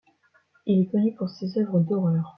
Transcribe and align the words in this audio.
Il 0.65 0.79
est 0.81 0.87
connu 0.89 1.13
pour 1.13 1.29
ses 1.29 1.59
œuvres 1.59 1.79
d'horreur. 1.79 2.23